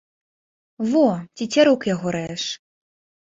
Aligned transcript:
Во, 0.93 1.03
цецярук 1.37 1.85
яго 1.93 2.07
рэж. 2.17 2.41